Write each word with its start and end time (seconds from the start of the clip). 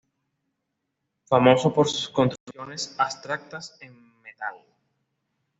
Famoso 1.27 1.71
por 1.71 1.87
sus 1.87 2.09
construcciones 2.09 2.95
abstractas 2.97 3.77
en 3.81 4.19
metal. 4.23 4.55